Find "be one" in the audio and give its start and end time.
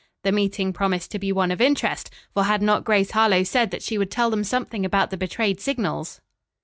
1.19-1.51